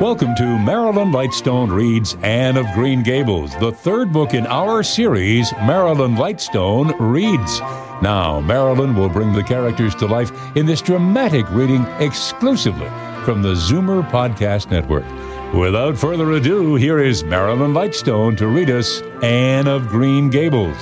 [0.00, 5.52] Welcome to Marilyn Lightstone Reads Anne of Green Gables, the third book in our series,
[5.54, 7.58] Marilyn Lightstone Reads.
[8.00, 12.86] Now, Marilyn will bring the characters to life in this dramatic reading exclusively
[13.24, 15.04] from the Zoomer Podcast Network.
[15.52, 20.78] Without further ado, here is Marilyn Lightstone to read us Anne of Green Gables.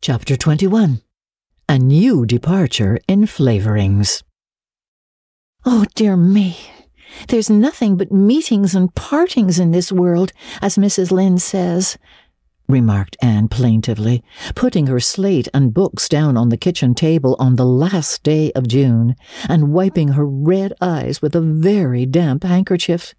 [0.00, 1.00] Chapter 21
[1.68, 4.24] A New Departure in Flavorings.
[5.66, 6.58] Oh, dear me.
[7.28, 11.10] There's nothing but meetings and partings in this world, as Mrs.
[11.10, 11.96] Lynde says,
[12.68, 14.22] remarked Anne plaintively,
[14.54, 18.68] putting her slate and books down on the kitchen table on the last day of
[18.68, 19.16] June,
[19.48, 23.14] and wiping her red eyes with a very damp handkerchief.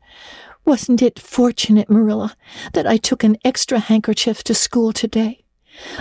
[0.65, 2.35] Wasn't it fortunate, Marilla,
[2.73, 5.45] that I took an extra handkerchief to school today?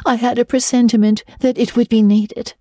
[0.06, 2.54] I had a presentiment that it would be needed.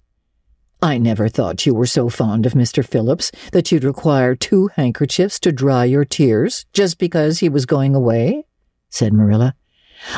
[0.84, 2.86] I never thought you were so fond of Mr.
[2.86, 7.96] Phillips that you'd require two handkerchiefs to dry your tears just because he was going
[7.96, 8.44] away,
[8.90, 9.56] said Marilla.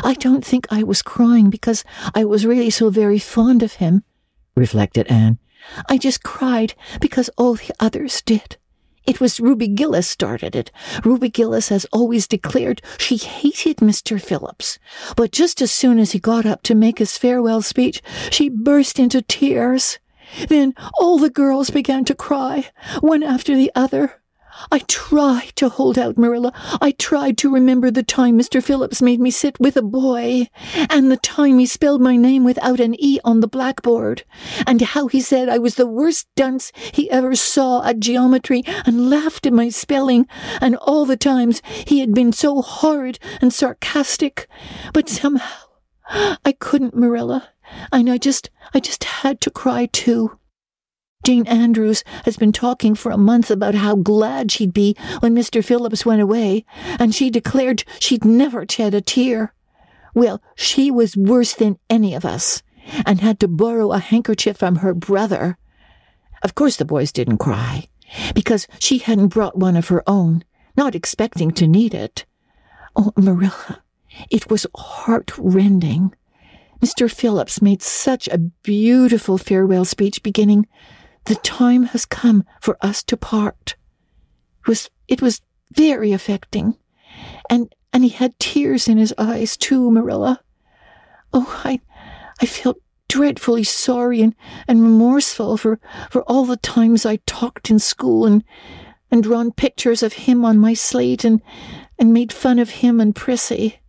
[0.04, 1.84] I don't think I was crying because
[2.16, 4.04] I was really so very fond of him,
[4.56, 5.38] reflected Anne.
[5.88, 8.58] I just cried because all the others did.
[9.06, 10.72] It was Ruby Gillis started it.
[11.04, 14.20] Ruby Gillis has always declared she hated Mr.
[14.20, 14.80] Phillips.
[15.16, 18.98] But just as soon as he got up to make his farewell speech, she burst
[18.98, 20.00] into tears.
[20.48, 24.22] Then all the girls began to cry, one after the other.
[24.72, 26.54] I tried to hold out, Marilla.
[26.82, 28.64] I tried to remember the time Mr.
[28.64, 30.48] Phillips made me sit with a boy,
[30.90, 34.24] and the time he spelled my name without an E on the blackboard,
[34.66, 39.10] and how he said I was the worst dunce he ever saw at geometry and
[39.10, 40.26] laughed at my spelling,
[40.62, 44.48] and all the times he had been so horrid and sarcastic.
[44.94, 45.66] But somehow
[46.08, 47.50] I couldn't, Marilla
[47.92, 50.38] and I just, I just had to cry too.
[51.26, 55.66] Jane Andrews has been talking for a month about how glad she'd be when Mr.
[55.66, 56.66] Phillips went away,
[57.00, 59.54] and she declared she'd never shed a tear.
[60.14, 62.62] Well, she was worse than any of us,
[63.08, 65.58] and had to borrow a handkerchief from her brother.
[66.44, 67.90] Of course the boys didn't cry,
[68.36, 70.44] because she hadn't brought one of her own,
[70.78, 72.26] not expecting to need it.
[72.96, 73.82] Oh, Marilla,
[74.30, 76.14] it was heart-rending.
[76.86, 77.12] Mr.
[77.12, 80.68] Phillips made such a beautiful farewell speech beginning,
[81.24, 83.76] The time has come for us to part.
[84.60, 85.42] It was, it was
[85.74, 86.78] very affecting.
[87.50, 90.42] And, and he had tears in his eyes too, Marilla.
[91.34, 91.82] Oh, I,
[92.40, 92.78] I felt
[93.10, 94.36] dreadfully sorry and,
[94.68, 95.80] and remorseful for,
[96.12, 98.44] for all the times I talked in school and,
[99.10, 101.42] and drawn pictures of him on my slate and,
[101.98, 103.80] and made fun of him and Prissy.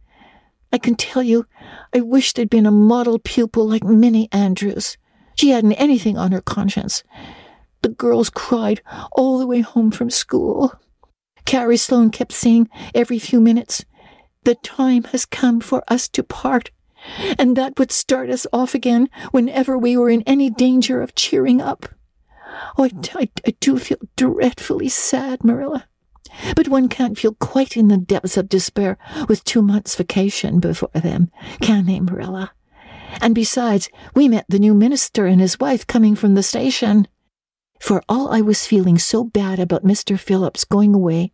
[0.72, 1.47] I can tell you,
[1.94, 4.97] I wish I'd been a model pupil like Minnie Andrews.
[5.37, 7.04] She hadn't anything on her conscience.
[7.82, 8.81] The girls cried
[9.12, 10.75] all the way home from school.
[11.44, 13.84] Carrie Sloane kept saying every few minutes,
[14.44, 16.71] The time has come for us to part.
[17.38, 21.60] And that would start us off again whenever we were in any danger of cheering
[21.60, 21.87] up.
[22.77, 25.87] Oh, I, I, I do feel dreadfully sad, Marilla.
[26.55, 28.99] But one can't feel quite in the depths of despair
[29.29, 31.31] with two months' vacation before them,
[31.61, 32.53] can they, Marilla?
[33.21, 37.09] And besides, we met the new minister and his wife coming from the station.
[37.81, 40.19] For all I was feeling so bad about Mr.
[40.19, 41.33] Phillips going away,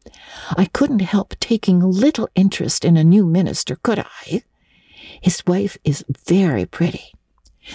[0.56, 4.42] I couldn't help taking little interest in a new minister, could I?
[5.20, 7.12] His wife is very pretty.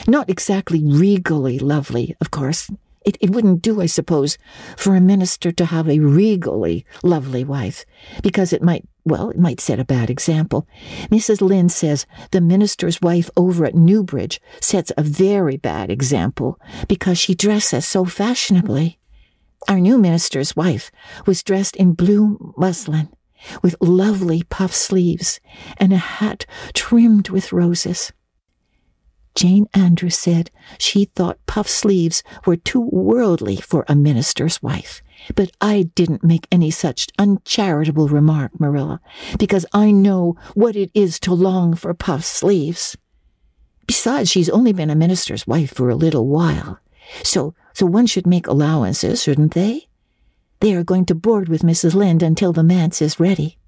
[0.08, 2.70] Not exactly regally lovely, of course,
[3.08, 4.38] it, it wouldn't do, I suppose,
[4.76, 7.86] for a minister to have a regally lovely wife,
[8.22, 10.68] because it might, well, it might set a bad example.
[11.10, 11.40] Mrs.
[11.40, 16.60] Lynde says the minister's wife over at Newbridge sets a very bad example
[16.90, 19.00] because she dresses so fashionably.
[19.70, 20.92] Our new minister's wife
[21.26, 23.08] was dressed in blue muslin,
[23.64, 25.40] with lovely puff sleeves
[25.78, 28.12] and a hat trimmed with roses.
[29.38, 30.50] Jane Andrews said
[30.80, 35.04] she thought puff sleeves were too worldly for a minister's wife.
[35.36, 39.00] But I didn't make any such uncharitable remark, Marilla,
[39.38, 42.98] because I know what it is to long for puff sleeves.
[43.86, 46.80] Besides, she's only been a minister's wife for a little while.
[47.22, 49.88] So, so one should make allowances, shouldn't they?
[50.62, 51.94] They are going to board with Mrs.
[51.94, 53.60] Lynde until the manse is ready.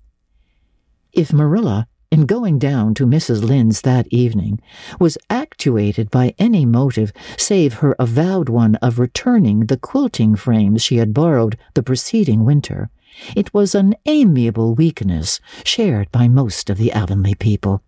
[1.13, 3.43] If Marilla in going down to Mrs.
[3.43, 4.59] Lynde's that evening,
[4.99, 10.97] was actuated by any motive save her avowed one of returning the quilting frames she
[10.97, 12.89] had borrowed the preceding winter.
[13.35, 17.83] It was an amiable weakness shared by most of the Avonlea people.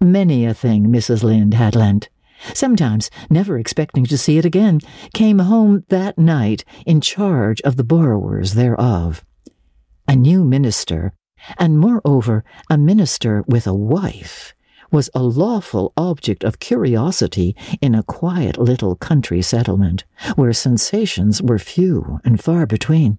[0.00, 1.22] Many a thing Mrs.
[1.22, 2.08] Lynde had lent,
[2.54, 4.80] sometimes never expecting to see it again,
[5.12, 9.24] came home that night in charge of the borrowers thereof.
[10.06, 11.12] A new minister,
[11.58, 14.54] and moreover a minister with a wife,
[14.90, 20.04] was a lawful object of curiosity in a quiet little country settlement,
[20.36, 23.18] where sensations were few and far between.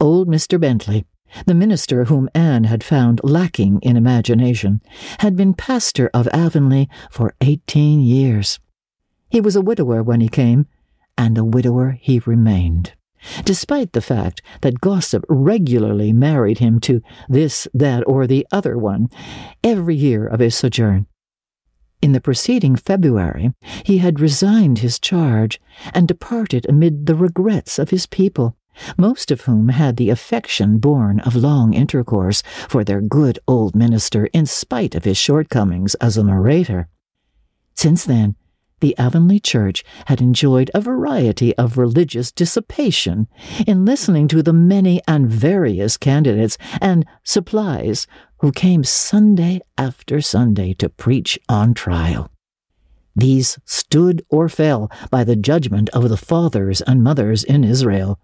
[0.00, 0.60] Old Mr.
[0.60, 1.06] Bentley,
[1.46, 4.82] the minister whom Anne had found lacking in imagination,
[5.20, 8.58] had been pastor of Avonlea for eighteen years.
[9.30, 10.66] He was a widower when he came,
[11.16, 12.92] and a widower he remained,
[13.44, 19.08] despite the fact that gossip regularly married him to this, that, or the other one
[19.62, 21.06] every year of his sojourn.
[22.00, 23.52] In the preceding February,
[23.84, 25.60] he had resigned his charge
[25.94, 28.56] and departed amid the regrets of his people,
[28.98, 34.26] most of whom had the affection born of long intercourse for their good old minister
[34.32, 36.88] in spite of his shortcomings as an orator.
[37.74, 38.34] Since then,
[38.82, 43.28] the Avonlea Church had enjoyed a variety of religious dissipation
[43.66, 48.08] in listening to the many and various candidates and supplies
[48.40, 52.28] who came Sunday after Sunday to preach on trial.
[53.14, 58.18] These stood or fell by the judgment of the fathers and mothers in Israel,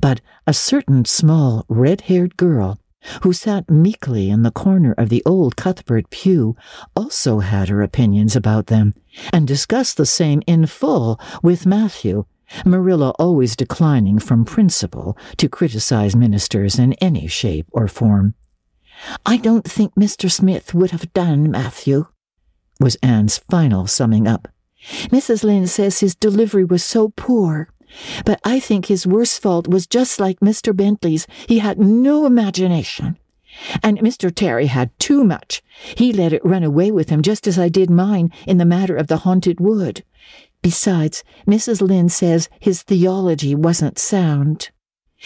[0.00, 2.78] but a certain small red haired girl
[3.22, 6.56] who sat meekly in the corner of the old Cuthbert pew
[6.96, 8.94] also had her opinions about them,
[9.32, 12.24] and discussed the same in full with Matthew,
[12.64, 18.34] Marilla always declining from principle to criticize ministers in any shape or form.
[19.26, 20.30] I don't think Mr.
[20.30, 22.06] Smith would have done, Matthew,
[22.80, 24.48] was Anne's final summing up.
[25.08, 25.42] Mrs.
[25.44, 27.70] Lynde says his delivery was so poor.
[28.24, 30.74] But I think his worst fault was just like Mr.
[30.74, 31.26] Bentley's.
[31.48, 33.18] He had no imagination.
[33.82, 34.34] And Mr.
[34.34, 35.62] Terry had too much.
[35.96, 38.96] He let it run away with him just as I did mine in the matter
[38.96, 40.04] of the haunted wood.
[40.62, 41.80] Besides, Mrs.
[41.80, 44.70] Lynde says his theology wasn't sound.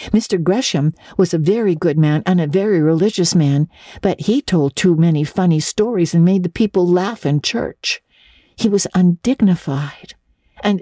[0.07, 0.41] Mr.
[0.41, 3.67] Gresham was a very good man and a very religious man,
[4.01, 8.01] but he told too many funny stories and made the people laugh in church.
[8.55, 10.13] He was undignified.
[10.63, 10.81] And,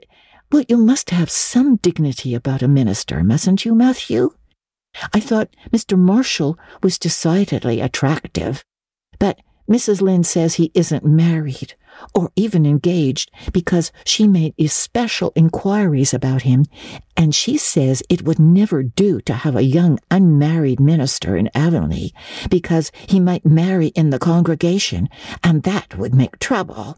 [0.51, 4.31] well, you must have some dignity about a minister, mustn't you, Matthew?
[5.13, 5.97] I thought Mr.
[5.97, 8.63] Marshall was decidedly attractive,
[9.19, 9.39] but
[9.69, 10.01] Mrs.
[10.01, 11.75] Lynde says he isn't married
[12.15, 16.65] or even engaged because she made especial inquiries about him,
[17.17, 22.11] and she says it would never do to have a young unmarried minister in Avonlea
[22.49, 25.09] because he might marry in the congregation,
[25.43, 26.97] and that would make trouble.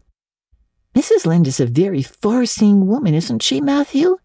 [0.94, 1.24] Mrs.
[1.26, 4.18] Lynde is a very far seeing woman, isn't she, Matthew?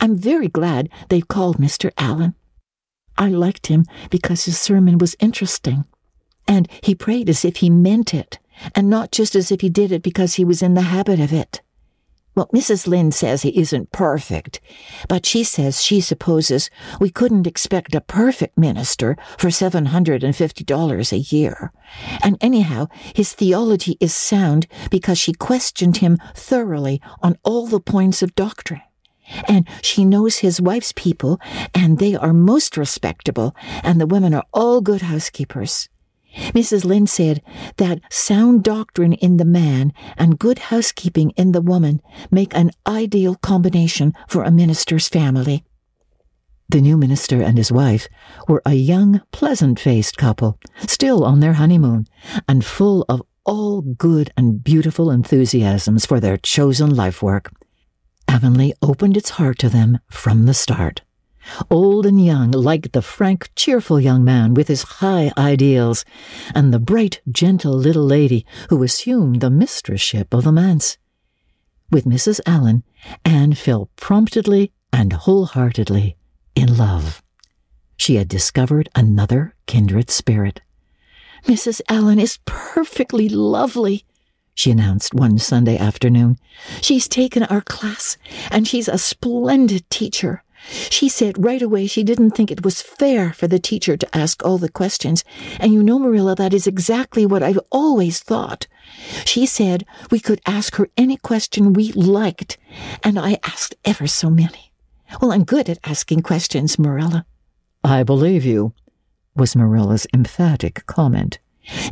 [0.00, 1.90] I'm very glad they've called Mr.
[1.98, 2.34] Allan.
[3.16, 5.84] I liked him because his sermon was interesting,
[6.48, 8.38] and he prayed as if he meant it
[8.74, 11.32] and not just as if he did it because he was in the habit of
[11.32, 11.60] it.
[12.34, 12.88] Well, Mrs.
[12.88, 14.60] Lynde says he isn't perfect,
[15.08, 21.72] but she says she supposes we couldn't expect a perfect minister for $750 a year.
[22.24, 28.20] And anyhow, his theology is sound because she questioned him thoroughly on all the points
[28.20, 28.82] of doctrine.
[29.48, 31.40] And she knows his wife's people,
[31.72, 35.88] and they are most respectable, and the women are all good housekeepers.
[36.52, 36.84] Mrs.
[36.84, 37.42] Lynde said
[37.76, 42.00] that sound doctrine in the man and good housekeeping in the woman
[42.30, 45.64] make an ideal combination for a minister's family.
[46.68, 48.08] The new minister and his wife
[48.48, 52.06] were a young, pleasant faced couple, still on their honeymoon,
[52.48, 57.52] and full of all good and beautiful enthusiasms for their chosen life work.
[58.26, 61.02] Avonlea opened its heart to them from the start.
[61.70, 66.04] Old and young like the frank, cheerful young man with his high ideals,
[66.54, 70.98] and the bright, gentle little lady who assumed the mistressship of the manse.
[71.90, 72.40] With Mrs.
[72.46, 72.82] Allan,
[73.24, 76.16] Anne fell promptly and wholeheartedly
[76.54, 77.22] in love.
[77.96, 80.60] She had discovered another kindred spirit.
[81.46, 81.80] Mrs.
[81.88, 84.04] Allan is perfectly lovely,
[84.54, 86.38] she announced one Sunday afternoon.
[86.80, 88.16] She's taken our class,
[88.50, 90.44] and she's a splendid teacher.
[90.68, 94.44] She said right away she didn't think it was fair for the teacher to ask
[94.44, 95.24] all the questions,
[95.60, 98.66] and you know, Marilla, that is exactly what I've always thought.
[99.24, 102.58] She said we could ask her any question we liked,
[103.02, 104.72] and I asked ever so many.
[105.20, 107.26] Well, I'm good at asking questions, Marilla.
[107.82, 108.72] I believe you,
[109.36, 111.38] was Marilla's emphatic comment.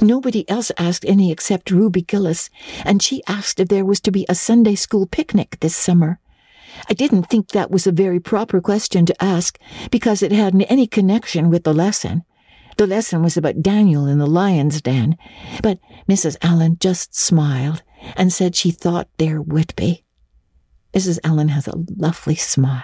[0.00, 2.50] Nobody else asked any except Ruby Gillis,
[2.84, 6.18] and she asked if there was to be a Sunday school picnic this summer.
[6.88, 9.58] I didn't think that was a very proper question to ask
[9.90, 12.24] because it hadn't any connection with the lesson.
[12.76, 15.16] The lesson was about Daniel in the lion's den,
[15.62, 16.36] but Mrs.
[16.42, 17.82] Allan just smiled
[18.16, 20.04] and said she thought there would be.
[20.94, 21.18] Mrs.
[21.24, 22.82] Allan has a lovely smile.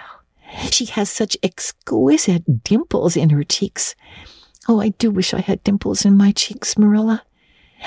[0.71, 3.95] She has such exquisite dimples in her cheeks.
[4.67, 7.23] Oh, I do wish I had dimples in my cheeks, Marilla.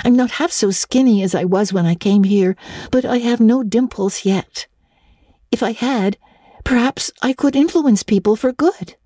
[0.05, 2.57] I'm not half so skinny as I was when I came here,
[2.91, 4.67] but I have no dimples yet.
[5.53, 6.17] If I had,
[6.65, 8.97] perhaps I could influence people for good.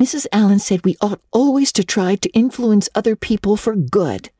[0.00, 0.26] Mrs.
[0.32, 4.30] Allan said we ought always to try to influence other people for good.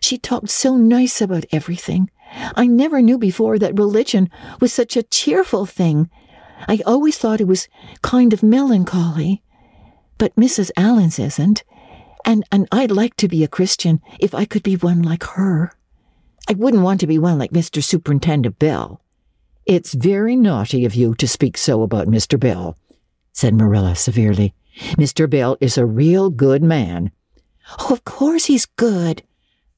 [0.00, 2.10] She talked so nice about everything.
[2.54, 4.28] I never knew before that religion
[4.60, 6.10] was such a cheerful thing.
[6.68, 7.68] I always thought it was
[8.02, 9.42] kind of melancholy.
[10.18, 10.70] But Mrs.
[10.76, 11.64] Allan's isn't,
[12.24, 15.72] and, and I'd like to be a Christian if I could be one like her.
[16.48, 17.82] I wouldn't want to be one like Mr.
[17.82, 19.00] Superintendent Bell.
[19.66, 22.38] It's very naughty of you to speak so about Mr.
[22.38, 22.76] Bell,
[23.32, 24.54] said Marilla severely.
[24.92, 25.28] Mr.
[25.28, 27.10] Bell is a real good man.
[27.78, 29.22] Oh, of course he's good,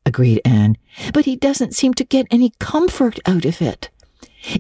[0.05, 0.77] agreed Anne,
[1.15, 3.91] but he doesn't seem to get any comfort out of it.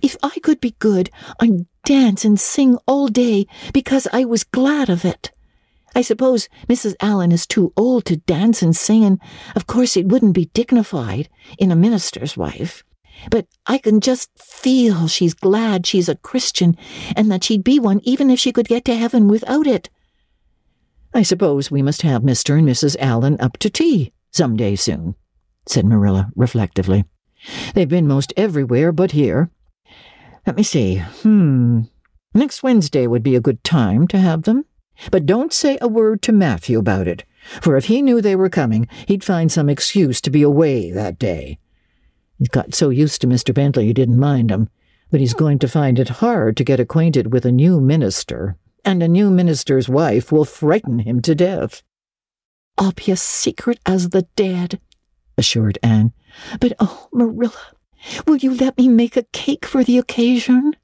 [0.01, 4.89] If I could be good, I'd dance and sing all day because I was glad
[4.89, 5.33] of it.
[5.97, 6.95] I suppose Mrs.
[7.01, 9.21] Allan is too old to dance and sing, and
[9.57, 11.29] of course it wouldn't be dignified
[11.59, 12.85] in a minister's wife.
[13.31, 16.77] But I can just feel she's glad she's a Christian
[17.15, 19.89] and that she'd be one even if she could get to heaven without it.
[21.15, 22.59] I suppose we must have Mr.
[22.59, 22.97] and Mrs.
[23.01, 25.15] Allan up to tea some day soon,
[25.67, 27.05] said Marilla reflectively.
[27.75, 29.51] They've been most everywhere but here.
[30.47, 30.97] Let me see.
[31.23, 31.83] Hmm.
[32.35, 34.67] Next Wednesday would be a good time to have them.
[35.11, 37.25] But don't say a word to Matthew about it,
[37.61, 41.19] for if he knew they were coming, he'd find some excuse to be away that
[41.19, 41.59] day.
[42.39, 43.55] He's got so used to Mr.
[43.55, 44.69] Bentley he didn't mind him,
[45.11, 49.03] but he's going to find it hard to get acquainted with a new minister and
[49.03, 51.83] a new minister's wife will frighten him to death.
[52.79, 54.81] I'll be as secret as the dead,
[55.37, 56.13] assured Anne.
[56.61, 57.73] But oh, Marilla,
[58.27, 60.77] will you let me make a cake for the occasion?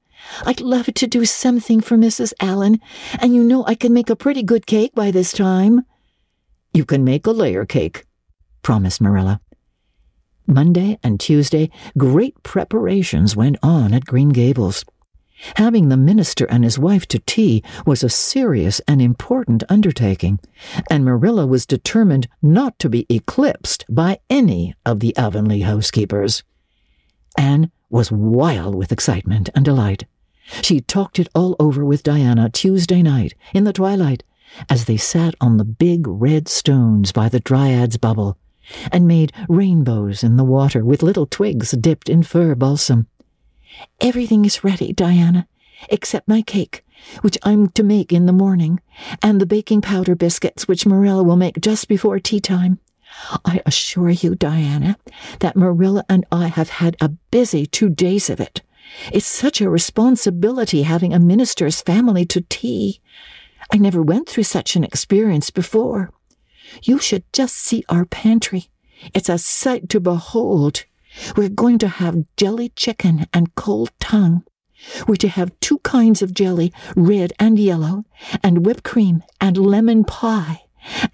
[0.44, 2.32] I'd love to do something for Mrs.
[2.40, 2.80] Allan,
[3.20, 5.84] and you know I can make a pretty good cake by this time.
[6.74, 8.06] You can make a layer cake,
[8.62, 9.41] promised Marilla.
[10.46, 14.84] Monday and Tuesday, great preparations went on at Green Gables.
[15.56, 20.38] Having the minister and his wife to tea was a serious and important undertaking,
[20.88, 26.44] and Marilla was determined not to be eclipsed by any of the Avonlea housekeepers.
[27.36, 30.06] Anne was wild with excitement and delight.
[30.62, 34.22] She talked it all over with Diana Tuesday night, in the twilight,
[34.68, 38.38] as they sat on the big red stones by the Dryad's bubble,
[38.90, 43.06] and made rainbows in the water with little twigs dipped in fir balsam.
[44.00, 45.46] Everything is ready, Diana,
[45.88, 46.84] except my cake,
[47.22, 48.80] which I'm to make in the morning,
[49.22, 52.78] and the baking powder biscuits, which Marilla will make just before tea time.
[53.44, 54.96] I assure you, Diana,
[55.40, 58.62] that Marilla and I have had a busy two days of it.
[59.12, 63.00] It's such a responsibility having a minister's family to tea.
[63.72, 66.10] I never went through such an experience before.
[66.82, 68.70] You should just see our pantry.
[69.14, 70.84] It's a sight to behold.
[71.36, 74.44] We're going to have jelly chicken and cold tongue.
[75.06, 78.04] We're to have two kinds of jelly, red and yellow,
[78.42, 80.62] and whipped cream, and lemon pie,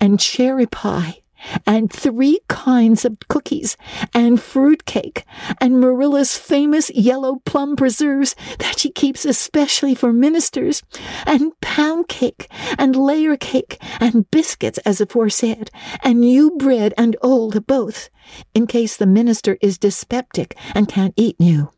[0.00, 1.22] and cherry pie,
[1.66, 3.76] and three kinds of cookies,
[4.14, 5.25] and fruit cake,
[5.61, 10.83] and Marilla's famous yellow plum preserves that she keeps especially for ministers,
[11.26, 15.71] and pound cake, and layer cake, and biscuits as aforesaid,
[16.02, 18.11] and new bread and old both,
[18.54, 21.71] in case the minister is dyspeptic and can't eat new.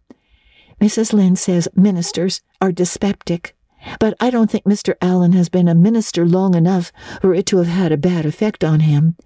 [0.81, 1.12] Mrs.
[1.12, 3.55] Lynde says ministers are dyspeptic.
[3.99, 4.95] But I don't think Mr.
[5.00, 8.62] Allan has been a minister long enough for it to have had a bad effect
[8.62, 9.17] on him.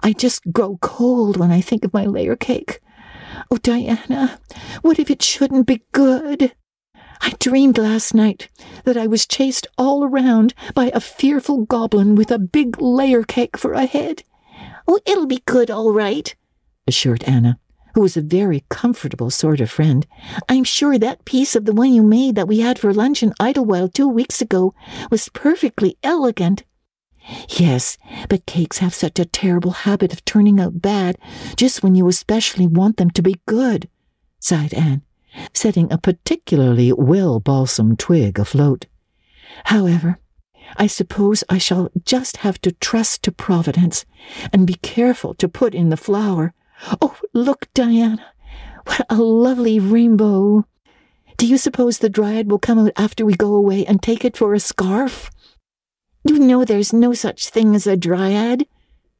[0.00, 2.80] I just grow cold when I think of my layer cake.
[3.50, 4.40] Oh, Diana,
[4.82, 6.52] what if it shouldn't be good?
[7.20, 8.48] I dreamed last night
[8.84, 13.56] that I was chased all around by a fearful goblin with a big layer cake
[13.56, 14.24] for a head.
[14.88, 16.34] Oh, it'll be good, all right,
[16.86, 17.58] assured Diana,
[17.94, 20.06] who was a very comfortable sort of friend.
[20.48, 23.32] I'm sure that piece of the one you made that we had for lunch in
[23.38, 24.74] Idlewild two weeks ago
[25.10, 26.64] was perfectly elegant.
[27.48, 27.98] Yes,
[28.28, 31.18] but cakes have such a terrible habit of turning out bad
[31.56, 33.88] just when you especially want them to be good,
[34.40, 35.02] sighed Anne,
[35.52, 38.86] setting a particularly well balsam twig afloat.
[39.66, 40.18] However,
[40.76, 44.04] I suppose I shall just have to trust to Providence
[44.52, 46.54] and be careful to put in the flour.
[47.00, 48.32] Oh, look, Diana,
[48.86, 50.66] what a lovely rainbow!
[51.36, 54.36] Do you suppose the dryad will come out after we go away and take it
[54.36, 55.30] for a scarf?
[56.24, 58.66] You know there's no such thing as a dryad,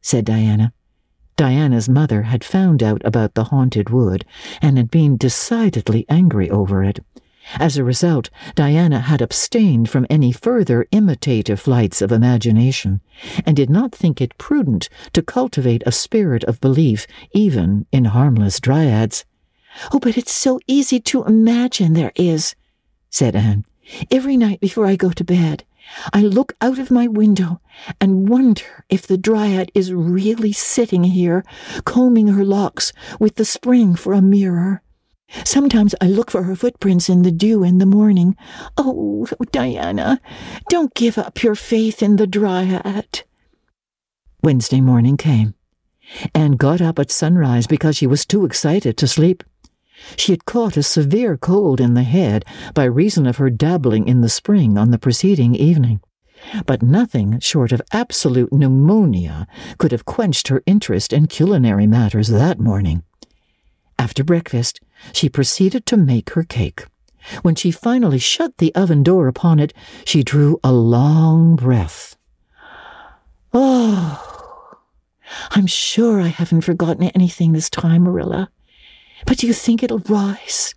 [0.01, 0.73] said Diana.
[1.37, 4.25] Diana's mother had found out about the haunted wood
[4.61, 7.01] and had been decidedly angry over it.
[7.59, 13.01] As a result, Diana had abstained from any further imitative flights of imagination,
[13.45, 18.61] and did not think it prudent to cultivate a spirit of belief even in harmless
[18.61, 19.25] dryads.
[19.93, 22.55] Oh, but it's so easy to imagine there is,
[23.11, 23.65] said Anne.
[24.11, 25.65] Every night before I go to bed,
[26.13, 27.61] I look out of my window
[28.01, 31.45] and wonder if the dryad is really sitting here,
[31.85, 34.83] combing her locks with the spring for a mirror.
[35.45, 38.37] Sometimes I look for her footprints in the dew in the morning.
[38.77, 40.21] Oh, Diana,
[40.69, 43.23] don't give up your faith in the dryad.
[44.43, 45.55] Wednesday morning came.
[46.35, 49.43] Anne got up at sunrise because she was too excited to sleep.
[50.17, 52.45] She had caught a severe cold in the head
[52.75, 56.01] by reason of her dabbling in the spring on the preceding evening.
[56.67, 59.47] But nothing short of absolute pneumonia
[59.79, 63.05] could have quenched her interest in culinary matters that morning.
[63.99, 64.81] After breakfast,
[65.13, 66.87] she proceeded to make her cake.
[67.43, 69.73] When she finally shut the oven door upon it,
[70.05, 72.17] she drew a long breath.
[73.53, 74.79] Oh,
[75.51, 78.51] I'm sure I haven't forgotten anything this time, Marilla.
[79.27, 80.75] But do you think it'll rise?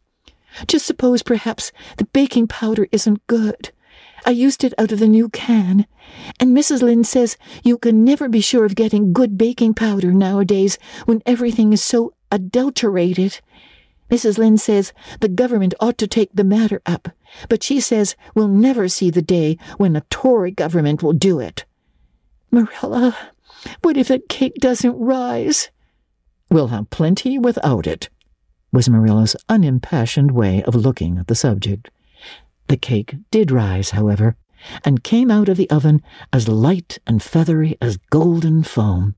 [0.67, 3.71] Just suppose perhaps the baking powder isn't good.
[4.25, 5.85] I used it out of the new can,
[6.39, 6.81] and Mrs.
[6.81, 11.73] Lynde says you can never be sure of getting good baking powder nowadays when everything
[11.73, 13.39] is so adulterated.
[14.09, 14.37] Mrs.
[14.37, 17.09] Lynde says the government ought to take the matter up,
[17.49, 21.65] but she says we'll never see the day when a Tory government will do it.
[22.49, 23.15] Marilla,
[23.81, 25.69] what if the cake doesn't rise?
[26.49, 28.09] We'll have plenty without it,
[28.75, 31.89] was Marilla's unimpassioned way of looking at the subject.
[32.67, 34.35] The cake did rise, however,
[34.83, 36.01] and came out of the oven
[36.33, 39.15] as light and feathery as golden foam.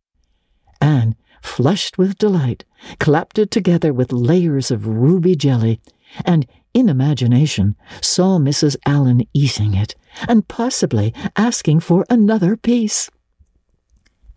[0.80, 2.66] Anne flushed with delight,
[3.00, 5.82] clapped it together with layers of ruby jelly,
[6.24, 6.46] and,
[6.76, 8.76] in imagination, saw Mrs.
[8.86, 9.96] Allan eating it,
[10.28, 13.10] and possibly asking for another piece.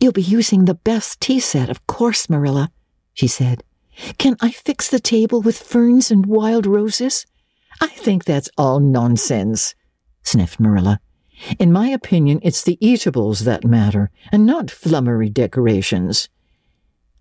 [0.01, 2.71] You'll be using the best tea set, of course, Marilla,
[3.13, 3.63] she said.
[4.19, 7.27] Can I fix the table with ferns and wild roses?
[7.81, 9.75] I think that's all nonsense,
[10.23, 11.01] sniffed Marilla.
[11.59, 16.29] In my opinion, it's the eatables that matter, and not flummery decorations.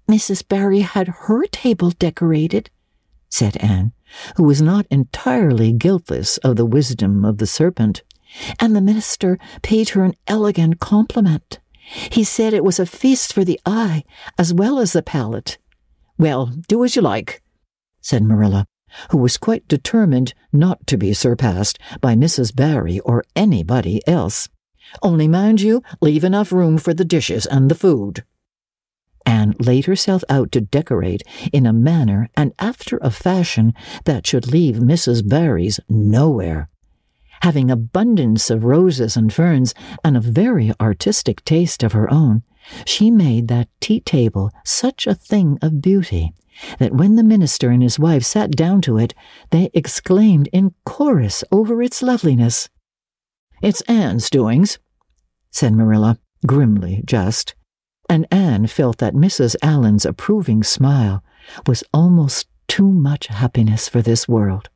[0.09, 0.45] Mrs.
[0.47, 2.69] Barry had her table decorated,
[3.29, 3.93] said Anne,
[4.35, 8.03] who was not entirely guiltless of the wisdom of the serpent,
[8.59, 11.59] and the minister paid her an elegant compliment.
[12.11, 14.03] He said it was a feast for the eye
[14.37, 15.57] as well as the palate.
[16.19, 17.41] Well, do as you like,
[18.01, 18.65] said Marilla,
[19.11, 22.53] who was quite determined not to be surpassed by Mrs.
[22.53, 24.49] Barry or anybody else.
[25.01, 28.25] Only mind you, leave enough room for the dishes and the food.
[29.25, 34.51] Anne laid herself out to decorate in a manner and after a fashion that should
[34.51, 35.27] leave Mrs.
[35.27, 36.69] Barry's nowhere.
[37.43, 42.43] Having abundance of roses and ferns and a very artistic taste of her own,
[42.85, 46.33] she made that tea table such a thing of beauty
[46.77, 49.13] that when the minister and his wife sat down to it,
[49.51, 52.69] they exclaimed in chorus over its loveliness.
[53.61, 54.77] It's Anne's doings,
[55.51, 57.55] said Marilla, grimly just
[58.09, 59.55] and Anne felt that Mrs.
[59.61, 61.23] Allan's approving smile
[61.67, 64.69] was almost too much happiness for this world.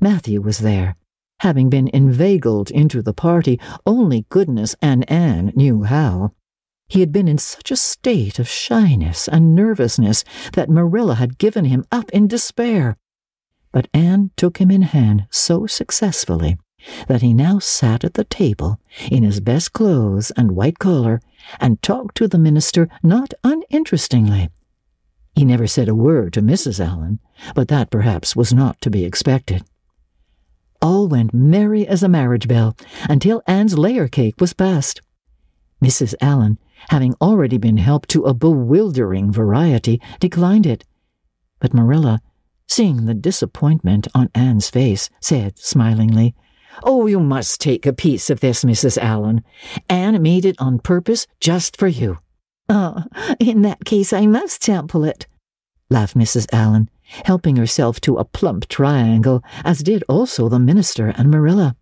[0.00, 0.96] Matthew was there,
[1.40, 6.32] having been inveigled into the party only goodness and Anne knew how.
[6.88, 11.64] He had been in such a state of shyness and nervousness that Marilla had given
[11.64, 12.96] him up in despair.
[13.72, 16.58] But Anne took him in hand so successfully
[17.08, 21.20] that he now sat at the table in his best clothes and white collar
[21.60, 24.48] and talked to the minister not uninterestingly.
[25.34, 26.80] He never said a word to Mrs.
[26.80, 27.18] Allan,
[27.54, 29.64] but that perhaps was not to be expected.
[30.80, 32.76] All went merry as a marriage bell
[33.08, 35.00] until Anne's layer cake was passed.
[35.82, 36.14] Mrs.
[36.20, 36.58] Allan,
[36.88, 40.84] having already been helped to a bewildering variety, declined it.
[41.60, 42.20] But Marilla,
[42.66, 46.34] seeing the disappointment on Anne's face, said smilingly,
[46.82, 48.98] Oh, you must take a piece of this, Mrs.
[48.98, 49.42] Allan.
[49.88, 52.18] Anne made it on purpose just for you.
[52.68, 53.04] Oh,
[53.38, 55.26] in that case I must sample it,
[55.88, 56.46] laughed Mrs.
[56.52, 56.90] Allan,
[57.24, 61.76] helping herself to a plump triangle, as did also the minister and Marilla.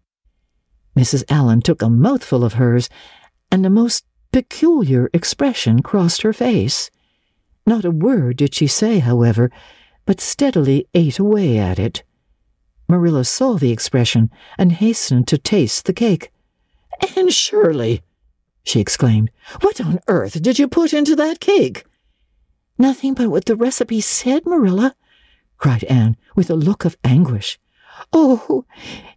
[0.96, 1.24] Mrs.
[1.28, 2.88] Allan took a mouthful of hers,
[3.50, 6.90] and a most peculiar expression crossed her face.
[7.66, 9.50] Not a word did she say, however,
[10.06, 12.02] but steadily ate away at it.
[12.88, 16.30] Marilla saw the expression and hastened to taste the cake.
[17.16, 18.02] Anne Shirley,
[18.62, 19.30] she exclaimed.
[19.60, 21.84] What on earth did you put into that cake?
[22.76, 24.94] Nothing but what the recipe said, Marilla,
[25.58, 27.58] cried Anne with a look of anguish.
[28.12, 28.64] Oh,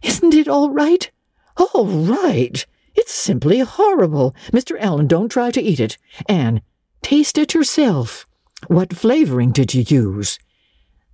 [0.02, 1.10] isn't it all right?
[1.56, 2.64] All right.
[3.08, 4.36] It's simply horrible.
[4.52, 4.78] Mr.
[4.78, 5.96] Allan, don't try to eat it.
[6.28, 6.60] Anne,
[7.00, 8.26] taste it yourself.
[8.66, 10.38] What flavoring did you use?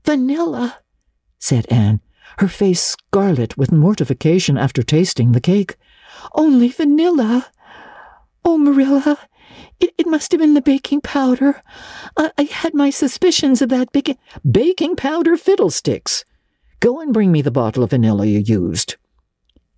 [0.05, 0.79] Vanilla,
[1.39, 2.01] said Anne,
[2.39, 5.77] her face scarlet with mortification after tasting the cake.
[6.35, 7.47] Only vanilla.
[8.45, 9.29] Oh, Marilla,
[9.79, 11.63] it, it must have been the baking powder.
[12.17, 14.19] I, I had my suspicions of that baking.
[14.43, 16.25] Baking powder fiddlesticks!
[16.81, 18.97] Go and bring me the bottle of vanilla you used.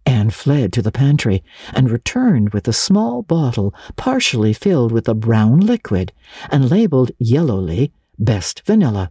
[0.07, 1.43] Anne fled to the pantry
[1.75, 6.13] and returned with a small bottle partially filled with a brown liquid
[6.51, 9.11] and labeled yellowly Best Vanilla.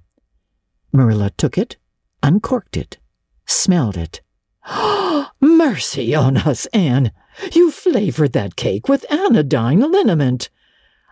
[0.94, 1.76] Marilla took it,
[2.24, 2.98] uncorked it,
[3.46, 4.22] smelled it.
[5.42, 7.12] Mercy on us, Anne!
[7.52, 10.50] You flavored that cake with anodyne liniment.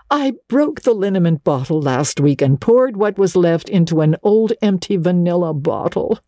[0.09, 4.53] I broke the liniment bottle last week and poured what was left into an old
[4.61, 6.19] empty vanilla bottle.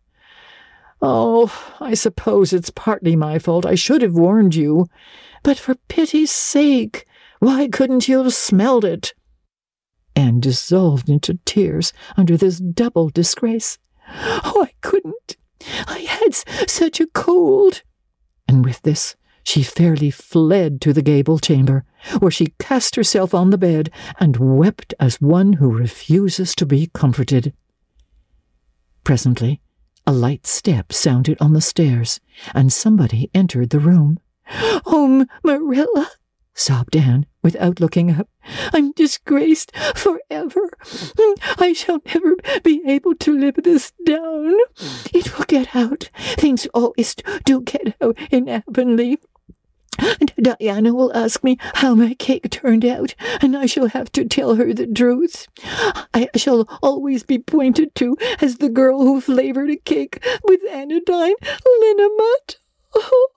[1.02, 3.66] Oh, I suppose it's partly my fault.
[3.66, 4.86] I should have warned you.
[5.42, 7.06] But for pity's sake,
[7.38, 9.14] why couldn't you have smelled it?
[10.14, 13.78] And dissolved into tears under this double disgrace.
[14.08, 15.36] Oh, I couldn't.
[15.86, 16.34] I had
[16.68, 17.82] such a cold.
[18.48, 21.84] And with this, she fairly fled to the gable chamber,
[22.18, 26.90] where she cast herself on the bed and wept as one who refuses to be
[26.92, 27.52] comforted.
[29.04, 29.60] Presently,
[30.06, 32.20] a light step sounded on the stairs,
[32.54, 34.18] and somebody entered the room.
[34.86, 36.10] Oh, Marilla,
[36.54, 38.28] sobbed Anne, without looking up.
[38.72, 40.70] I'm disgraced forever.
[41.58, 44.56] I shall never be able to live this down.
[45.12, 46.10] It will get out.
[46.14, 49.18] Things always do get out in Avonlea.
[50.40, 54.56] Diana will ask me how my cake turned out, and I shall have to tell
[54.56, 55.48] her the truth.
[56.14, 61.34] I shall always be pointed to as the girl who flavored a cake with anodyne
[61.80, 62.58] liniment.
[62.94, 63.28] Oh.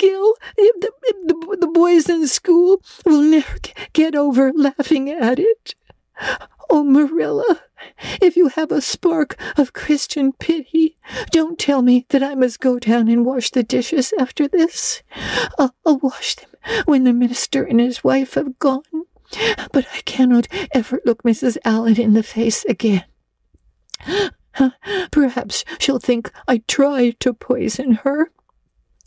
[0.00, 0.92] Gil, the,
[1.24, 3.58] the, the boys in school will never
[3.92, 5.74] get over laughing at it.
[6.70, 7.60] Oh, Marilla,
[8.20, 10.96] if you have a spark of Christian pity,
[11.30, 15.02] don't tell me that I must go down and wash the dishes after this.
[15.58, 16.50] I'll, I'll wash them
[16.86, 18.82] when the minister and his wife have gone.
[19.72, 21.58] But I cannot ever look Mrs.
[21.64, 23.04] Allan in the face again.
[25.10, 28.30] Perhaps she'll think I tried to poison her.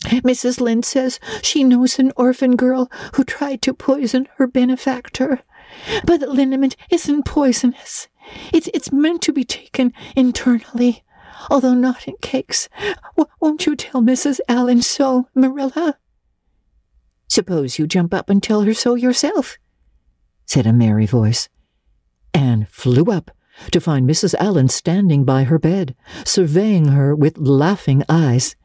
[0.04, 0.60] Mrs.
[0.62, 5.42] Lynde says she knows an orphan girl who tried to poison her benefactor.
[6.06, 8.08] But the liniment isn't poisonous.
[8.54, 11.04] It's, it's meant to be taken internally,
[11.50, 12.70] although not in cakes.
[13.18, 14.40] W- won't you tell Mrs.
[14.48, 15.98] Allan so, Marilla?
[17.28, 19.58] Suppose you jump up and tell her so yourself,
[20.46, 21.50] said a merry voice.
[22.34, 23.32] Anne flew up
[23.72, 24.36] to find Mrs.
[24.36, 28.56] Allan standing by her bed, surveying her with laughing eyes.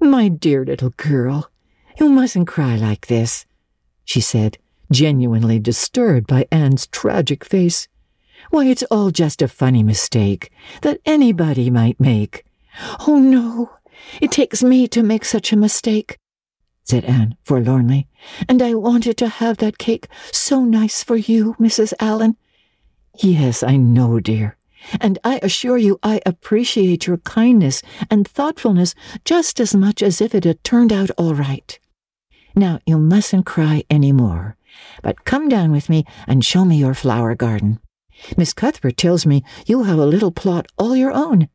[0.00, 1.50] My dear little girl,
[1.98, 3.46] you mustn't cry like this,
[4.04, 4.58] she said,
[4.90, 7.88] genuinely disturbed by Anne's tragic face.
[8.50, 10.50] Why, it's all just a funny mistake
[10.82, 12.44] that anybody might make.
[13.06, 13.70] Oh, no,
[14.20, 16.18] it takes me to make such a mistake,
[16.84, 18.06] said Anne forlornly,
[18.48, 21.92] and I wanted to have that cake so nice for you, Mrs.
[22.00, 22.36] Allan.
[23.16, 24.56] Yes, I know, dear,
[25.00, 30.34] and I assure you I appreciate your kindness and thoughtfulness just as much as if
[30.34, 31.78] it had turned out all right.
[32.54, 34.56] Now, you mustn't cry any more,
[35.02, 37.80] but come down with me and show me your flower garden.
[38.36, 41.48] Miss Cuthbert tells me you have a little plot all your own,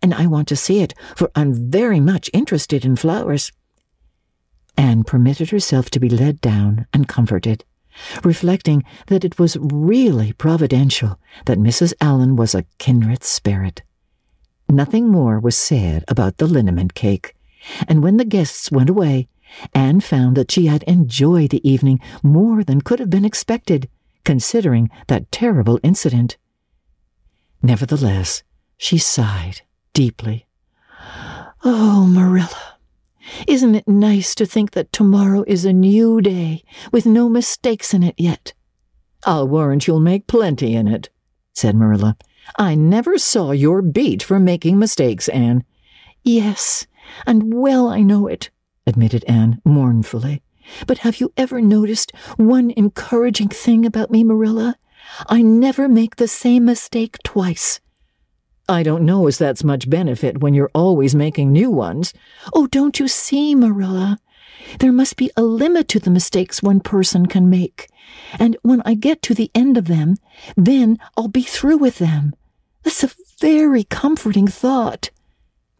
[0.00, 3.52] and I want to see it, for I'm very much interested in flowers.
[4.76, 7.64] Anne permitted herself to be led down and comforted,
[8.22, 11.94] reflecting that it was really providential that Mrs.
[12.00, 13.82] Allan was a kindred spirit.
[14.68, 17.34] Nothing more was said about the liniment cake,
[17.86, 19.28] and when the guests went away,
[19.74, 23.88] Anne found that she had enjoyed the evening more than could have been expected
[24.24, 26.36] considering that terrible incident.
[27.62, 28.42] Nevertheless,
[28.76, 29.62] she sighed
[29.92, 30.46] deeply.
[31.64, 32.78] Oh, Marilla,
[33.46, 36.62] isn't it nice to think that tomorrow is a new day
[36.92, 38.52] with no mistakes in it yet?
[39.24, 41.08] I'll warrant you'll make plenty in it,
[41.54, 42.16] said Marilla.
[42.58, 45.64] I never saw your beat for making mistakes, Anne.
[46.22, 46.86] Yes,
[47.26, 48.50] and well I know it,
[48.86, 50.42] admitted Anne mournfully.
[50.86, 54.76] But have you ever noticed one encouraging thing about me, Marilla?
[55.28, 57.80] I never make the same mistake twice.
[58.68, 62.14] I don't know as that's much benefit when you're always making new ones.
[62.54, 64.18] Oh, don't you see, Marilla?
[64.78, 67.88] There must be a limit to the mistakes one person can make.
[68.38, 70.16] And when I get to the end of them,
[70.56, 72.34] then I'll be through with them.
[72.82, 75.10] That's a very comforting thought.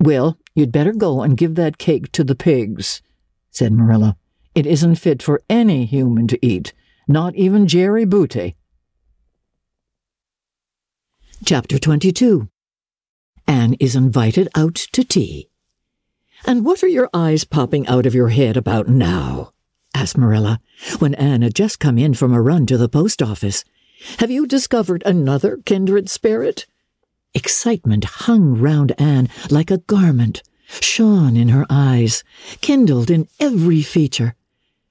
[0.01, 3.03] Well, you'd better go and give that cake to the pigs,
[3.51, 4.17] said Marilla.
[4.55, 6.73] It isn't fit for any human to eat,
[7.09, 8.55] not even Jerry Buote.
[11.45, 12.49] Chapter 22
[13.47, 15.49] Anne is invited out to tea.
[16.47, 19.53] And what are your eyes popping out of your head about now?
[19.95, 20.61] asked Marilla,
[20.99, 23.65] when Anne had just come in from a run to the post office.
[24.19, 26.67] Have you discovered another kindred spirit?
[27.35, 32.23] Excitement hung round Anne like a garment, shone in her eyes,
[32.61, 34.37] kindled in every feature.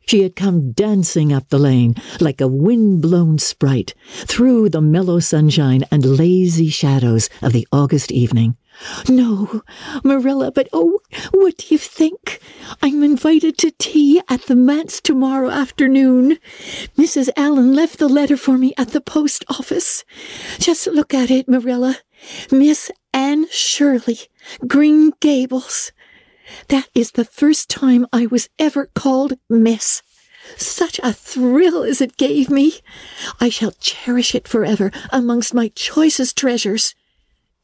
[0.05, 3.93] She had come dancing up the lane like a wind-blown sprite
[4.25, 8.57] through the mellow sunshine and lazy shadows of the August evening.
[9.07, 9.61] No,
[10.03, 10.99] Marilla, but oh,
[11.31, 12.39] what do you think?
[12.81, 16.37] I'm invited to tea at the manse tomorrow afternoon.
[16.97, 17.29] Mrs.
[17.37, 20.03] Allan left the letter for me at the post office.
[20.59, 21.99] Just look at it, Marilla.
[22.51, 24.19] Miss Anne Shirley,
[24.67, 25.91] Green Gables.
[26.67, 30.01] That is the first time I was ever called Miss.
[30.57, 32.79] Such a thrill as it gave me!
[33.39, 36.95] I shall cherish it forever amongst my choicest treasures.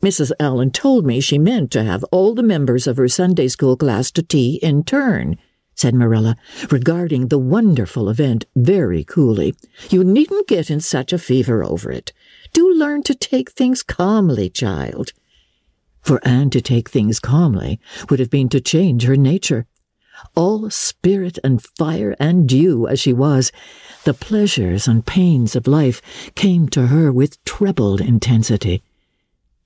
[0.01, 0.31] Mrs.
[0.39, 4.11] Allan told me she meant to have all the members of her Sunday school class
[4.11, 5.37] to tea in turn,
[5.75, 6.37] said Marilla,
[6.71, 9.55] regarding the wonderful event very coolly.
[9.89, 12.13] You needn't get in such a fever over it.
[12.53, 15.13] Do learn to take things calmly, child.
[16.01, 19.67] For Anne to take things calmly would have been to change her nature.
[20.35, 23.51] All spirit and fire and dew as she was,
[24.03, 26.01] the pleasures and pains of life
[26.35, 28.81] came to her with trebled intensity.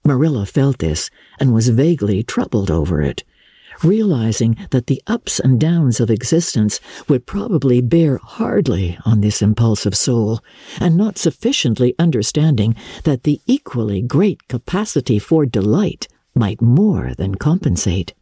[0.05, 3.23] Marilla felt this and was vaguely troubled over it,
[3.83, 9.95] realizing that the ups and downs of existence would probably bear hardly on this impulsive
[9.95, 10.39] soul,
[10.79, 18.13] and not sufficiently understanding that the equally great capacity for delight might more than compensate.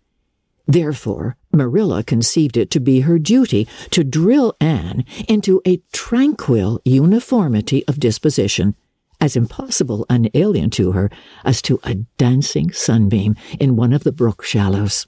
[0.67, 7.85] Therefore, Marilla conceived it to be her duty to drill Anne into a tranquil uniformity
[7.87, 8.75] of disposition
[9.19, 11.09] as impossible and alien to her
[11.45, 15.07] as to a dancing sunbeam in one of the brook shallows.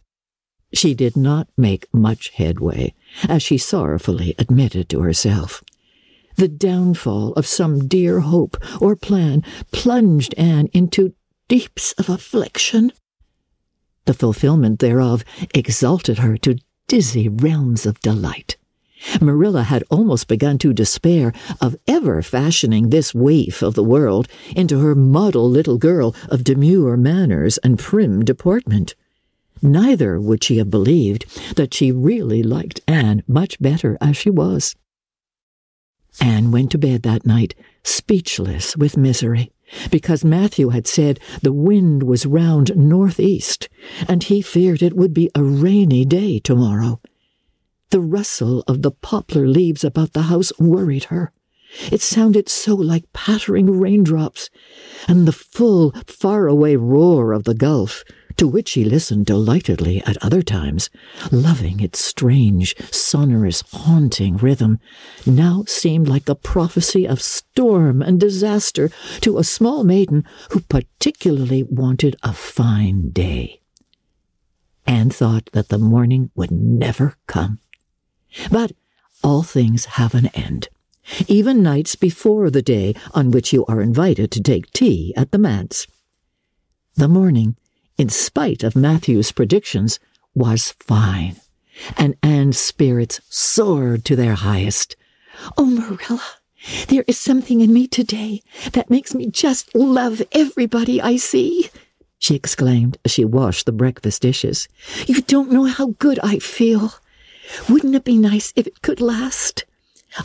[0.74, 2.94] She did not make much headway,
[3.30, 5.64] as she sorrowfully admitted to herself.
[6.36, 11.14] The downfall of some dear hope or plan plunged Anne into
[11.48, 12.92] deeps of affliction.
[14.06, 16.58] The fulfillment thereof exalted her to
[16.88, 18.58] dizzy realms of delight.
[19.22, 24.80] Marilla had almost begun to despair of ever fashioning this waif of the world into
[24.80, 28.96] her model little girl of demure manners and prim deportment.
[29.64, 34.76] Neither would she have believed that she really liked Anne much better as she was.
[36.20, 39.54] Anne went to bed that night, speechless with misery,
[39.90, 43.70] because Matthew had said the wind was round northeast,
[44.08, 47.00] and he feared it would be a rainy day tomorrow.
[47.90, 51.32] The rustle of the poplar leaves about the house worried her.
[51.92, 54.50] It sounded so like pattering raindrops,
[55.08, 58.04] and the full, far-away roar of the gulf,
[58.38, 60.90] to which she listened delightedly at other times,
[61.32, 64.80] loving its strange, sonorous, haunting rhythm,
[65.26, 68.90] now seemed like a prophecy of storm and disaster
[69.22, 73.60] to a small maiden who particularly wanted a fine day.
[74.86, 77.60] Anne thought that the morning would never come.
[78.52, 78.74] But
[79.24, 80.68] all things have an end,
[81.28, 85.38] even nights before the day on which you are invited to take tea at the
[85.38, 85.88] manse.
[86.96, 87.56] The morning,
[87.98, 90.00] in spite of Matthew's predictions,
[90.34, 91.38] was fine,
[91.98, 94.96] and Anne's spirits soared to their highest.
[95.58, 96.22] Oh, Marilla,
[96.88, 101.70] there is something in me today that makes me just love everybody I see,
[102.24, 104.70] she exclaimed as she washed the breakfast dishes.
[105.08, 106.94] You don't know how good I feel.
[107.68, 109.66] Wouldn't it be nice if it could last?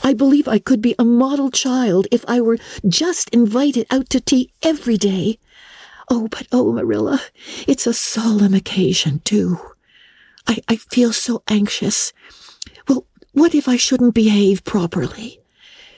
[0.05, 4.21] I believe I could be a model child if I were just invited out to
[4.21, 5.41] tea every day.
[6.11, 7.21] Oh, but oh, Marilla,
[7.67, 9.59] it's a solemn occasion, too.
[10.47, 12.13] I, I feel so anxious.
[12.89, 15.41] Well, what if I shouldn't behave properly?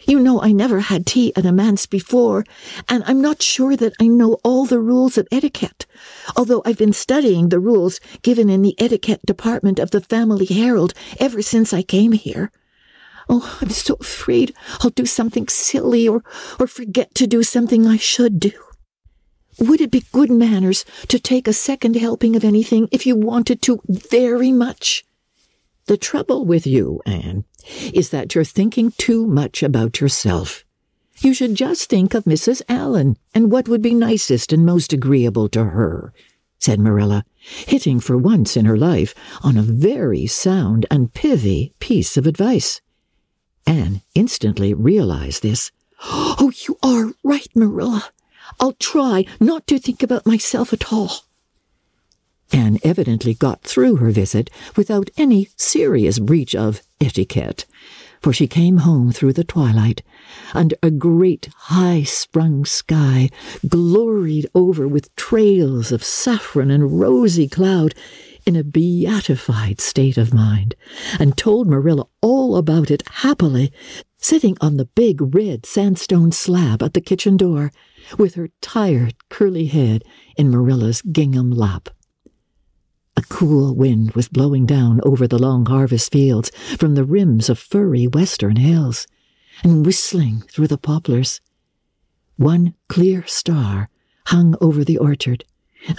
[0.07, 2.45] You know I never had tea at a manse before,
[2.89, 5.87] and I'm not sure that I know all the rules of etiquette,
[6.37, 10.95] although I've been studying the rules given in the etiquette department of the Family Herald
[11.21, 12.51] ever since I came here.
[13.29, 16.25] Oh, I'm so afraid I'll do something silly or,
[16.59, 18.70] or forget to do something I should do.
[19.61, 23.61] Would it be good manners to take a second helping of anything if you wanted
[23.63, 25.05] to very much?
[25.85, 27.45] The trouble with you, Anne,
[27.93, 30.65] is that you're thinking too much about yourself.
[31.19, 32.63] You should just think of Mrs.
[32.71, 36.15] Allan and what would be nicest and most agreeable to her,
[36.59, 42.17] said Marilla, hitting for once in her life on a very sound and pithy piece
[42.17, 42.81] of advice.
[43.67, 45.71] Anne instantly realized this.
[46.03, 48.11] Oh, you are right, Marilla.
[48.61, 51.25] I'll try not to think about myself at all.
[52.53, 57.65] Anne evidently got through her visit without any serious breach of etiquette,
[58.21, 60.03] for she came home through the twilight,
[60.53, 63.31] under a great high sprung sky,
[63.67, 67.95] gloried over with trails of saffron and rosy cloud,
[68.47, 70.75] in a beatified state of mind,
[71.19, 73.73] and told Marilla all about it happily,
[74.19, 77.71] sitting on the big red sandstone slab at the kitchen door,
[78.19, 80.05] with her tired curly head
[80.37, 81.89] in Marilla's gingham lap.
[83.17, 87.59] A cool wind was blowing down over the long harvest fields from the rims of
[87.59, 89.07] furry western hills,
[89.63, 91.41] and whistling through the poplars.
[92.37, 93.91] One clear star
[94.27, 95.45] hung over the orchard,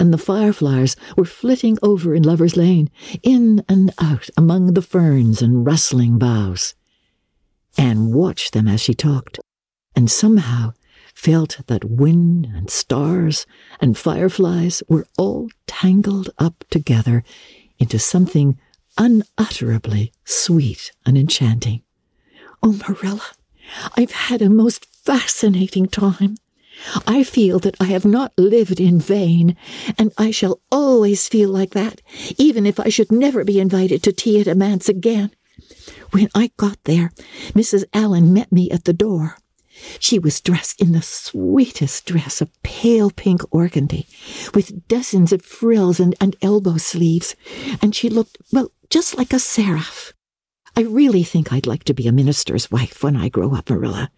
[0.00, 2.90] and the fireflies were flitting over in Lover's Lane,
[3.22, 6.74] in and out among the ferns and rustling boughs.
[7.78, 9.38] Anne watched them as she talked,
[9.94, 10.72] and somehow
[11.22, 13.46] felt that wind and stars
[13.80, 17.22] and fireflies were all tangled up together
[17.78, 18.58] into something
[18.98, 21.80] unutterably sweet and enchanting.
[22.60, 23.22] Oh, Marilla,
[23.96, 26.34] I've had a most fascinating time.
[27.06, 29.56] I feel that I have not lived in vain,
[29.96, 32.02] and I shall always feel like that,
[32.36, 35.30] even if I should never be invited to tea at a manse again.
[36.10, 37.12] When I got there,
[37.54, 37.84] Mrs.
[37.94, 39.36] Allan met me at the door.
[39.98, 44.06] She was dressed in the sweetest dress of pale pink organdy,
[44.54, 47.34] with dozens of frills and, and elbow sleeves,
[47.80, 50.12] and she looked, well, just like a seraph.
[50.76, 54.10] I really think I'd like to be a minister's wife when I grow up, Marilla.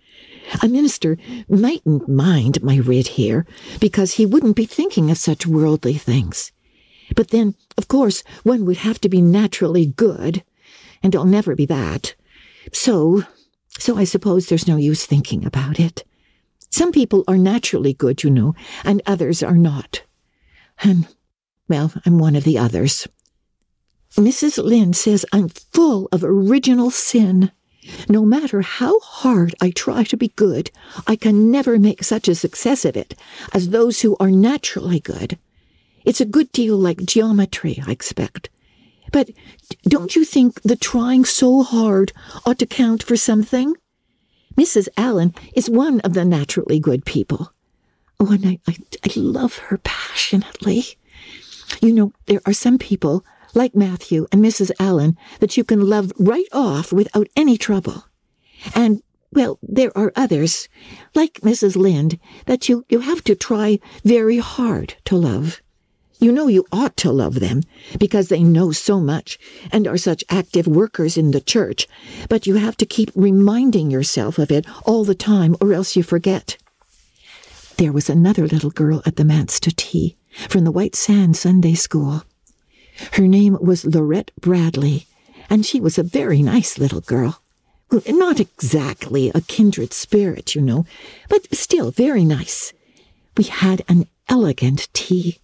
[0.63, 1.17] A minister
[1.49, 3.47] mightn't mind my red hair
[3.81, 6.53] because he wouldn't be thinking of such worldly things.
[7.17, 10.45] But then, of course, one would have to be naturally good,
[11.03, 12.15] and I'll never be that.
[12.73, 13.25] So,
[13.79, 16.05] so I suppose there's no use thinking about it.
[16.71, 20.03] Some people are naturally good, you know, and others are not.
[20.83, 21.07] And,
[21.69, 23.07] well, I'm one of the others.
[24.17, 24.63] Mrs.
[24.63, 27.51] Lynde says I'm full of original sin.
[28.09, 30.71] No matter how hard I try to be good,
[31.07, 33.15] I can never make such a success of it
[33.53, 35.39] as those who are naturally good.
[36.05, 38.51] It's a good deal like geometry, I expect.
[39.15, 39.31] But
[39.85, 42.13] don't you think the trying so hard
[42.45, 43.77] ought to count for something?
[44.57, 44.89] Mrs.
[44.97, 47.53] Allan is one of the naturally good people.
[48.19, 50.99] Oh, and I, I, I love her passionately.
[51.81, 53.25] You know, there are some people
[53.55, 54.73] like Matthew and Mrs.
[54.81, 58.07] Allan, that you can love right off without any trouble.
[58.75, 59.01] And,
[59.31, 60.69] well, there are others,
[61.15, 61.77] like Mrs.
[61.77, 65.63] Lynde, that you, you have to try very hard to love.
[66.25, 67.65] You know you ought to love them
[67.99, 69.39] because they know so much
[69.71, 71.87] and are such active workers in the church,
[72.31, 76.03] but you have to keep reminding yourself of it all the time or else you
[76.03, 76.57] forget.
[77.77, 80.17] There was another little girl at the manse to tea
[80.49, 82.25] from the White Sands Sunday School.
[83.13, 85.07] Her name was Lauretta Bradley,
[85.51, 87.43] and she was a very nice little girl.
[88.09, 90.87] Not exactly a kindred spirit, you know,
[91.29, 92.73] but still very nice.
[93.37, 95.37] We had an elegant tea,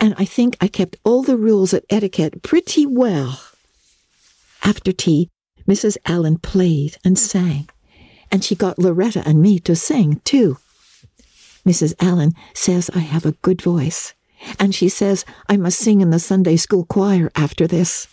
[0.00, 3.40] and I think I kept all the rules of etiquette pretty well.
[4.64, 5.30] After tea,
[5.66, 5.96] Mrs.
[6.06, 7.22] Allan played and hmm.
[7.22, 7.68] sang,
[8.30, 10.58] and she got Lauretta and me to sing, too.
[11.66, 11.94] Mrs.
[12.00, 14.14] Allan says I have a good voice,
[14.58, 18.06] and she says I must sing in the Sunday school choir after this.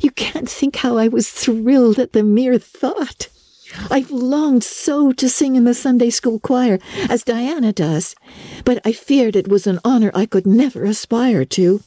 [0.00, 3.28] You can't think how I was thrilled at the mere thought.
[3.90, 8.14] I've longed so to sing in the Sunday school choir, as Diana does,
[8.64, 11.82] but I feared it was an honor I could never aspire to.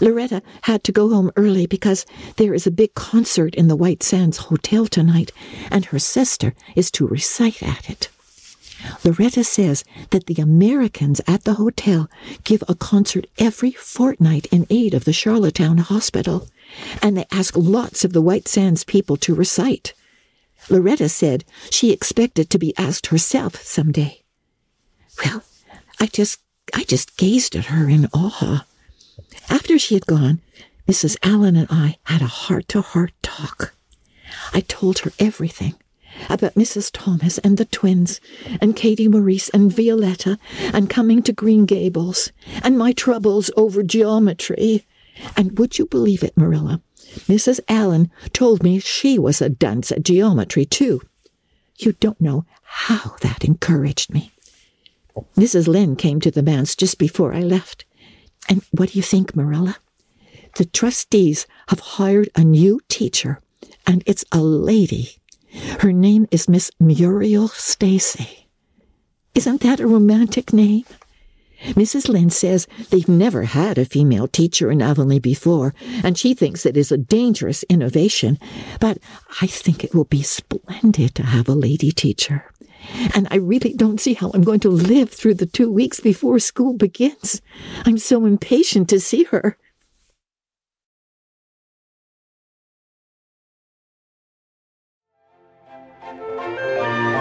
[0.00, 2.04] Lauretta had to go home early because
[2.36, 5.32] there is a big concert in the White Sands Hotel tonight,
[5.70, 8.08] and her sister is to recite at it.
[9.04, 12.10] Lauretta says that the Americans at the hotel
[12.44, 16.48] give a concert every fortnight in aid of the Charlottetown Hospital,
[17.02, 19.94] and they ask lots of the White Sands people to recite.
[20.68, 24.24] Lauretta said she expected to be asked herself some day.
[25.24, 25.42] Well,
[26.00, 26.40] I just
[26.74, 28.66] I just gazed at her in awe.
[29.48, 30.40] After she had gone,
[30.88, 31.16] Mrs.
[31.22, 33.74] Allan and I had a heart to heart talk.
[34.52, 35.74] I told her everything
[36.28, 36.90] about Mrs.
[36.92, 38.20] Thomas and the twins,
[38.60, 40.38] and Katie Maurice and Violetta,
[40.72, 44.86] and coming to Green Gables, and my troubles over geometry,
[45.36, 46.80] And would you believe it, Marilla?
[47.28, 47.60] Mrs.
[47.68, 51.00] Allan told me she was a dunce at geometry, too.
[51.78, 54.32] You don't know how that encouraged me.
[55.36, 55.66] Mrs.
[55.66, 57.84] Lynde came to the manse just before I left.
[58.48, 59.76] And what do you think, Marilla?
[60.56, 63.40] The trustees have hired a new teacher,
[63.86, 65.18] and it's a lady.
[65.80, 68.48] Her name is Miss Muriel Stacy.
[69.34, 70.84] Isn't that a romantic name?
[71.74, 72.08] Mrs.
[72.08, 76.76] Lynde says they've never had a female teacher in Avonlea before, and she thinks it
[76.76, 78.38] is a dangerous innovation.
[78.80, 78.98] But
[79.42, 82.52] I think it will be splendid to have a lady teacher.
[83.14, 86.38] And I really don't see how I'm going to live through the two weeks before
[86.38, 87.42] school begins.
[87.84, 89.58] I'm so impatient to see her.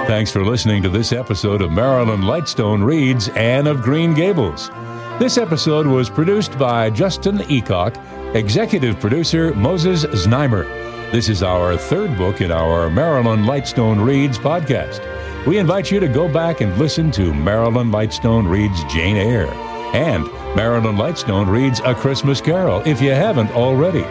[0.08, 4.70] Thanks for listening to this episode of Marilyn Lightstone Reads Anne of Green Gables.
[5.18, 7.95] This episode was produced by Justin Eacock,
[8.36, 10.66] executive producer Moses Znaimer.
[11.12, 15.01] This is our third book in our Marilyn Lightstone Reads podcast.
[15.47, 19.51] We invite you to go back and listen to Marilyn Lightstone Reads Jane Eyre
[19.95, 20.24] and
[20.56, 24.03] Marilyn Lightstone Reads A Christmas Carol if you haven't already.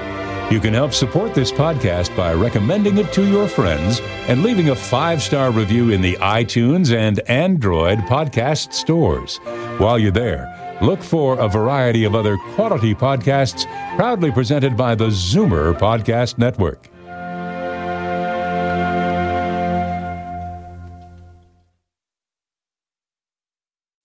[0.51, 4.76] You can help support this podcast by recommending it to your friends and leaving a
[4.76, 9.38] five star review in the iTunes and Android podcast stores.
[9.78, 13.64] While you're there, look for a variety of other quality podcasts
[13.97, 16.93] proudly presented by the Zoomer Podcast Network.